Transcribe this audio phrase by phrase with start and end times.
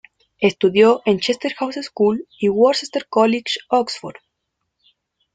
[0.39, 4.15] Estudió en Charterhouse School y Worcester College, Oxford.